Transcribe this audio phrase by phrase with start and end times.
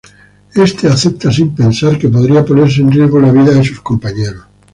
[0.65, 4.43] Este acepta sin pensar que podría poner en riesgo la vida de sus compañeros.